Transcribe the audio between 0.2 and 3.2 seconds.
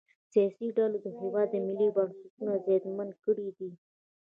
سیاسي ډلو د هیواد ملي بنسټونه زیانمن